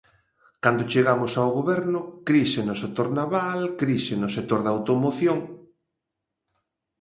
Cando 0.63 0.87
chegamos 0.91 1.31
ao 1.35 1.49
Goberno, 1.57 2.01
crise 2.27 2.61
no 2.67 2.75
sector 2.81 3.07
naval, 3.19 3.59
crise 3.81 4.13
no 4.21 4.29
sector 4.37 4.59
da 4.63 4.73
automoción. 4.77 5.39